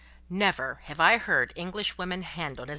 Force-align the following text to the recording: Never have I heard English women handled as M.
Never 0.31 0.79
have 0.85 0.99
I 0.99 1.19
heard 1.19 1.53
English 1.55 1.95
women 1.95 2.23
handled 2.23 2.69
as 2.69 2.69
M. 2.69 2.69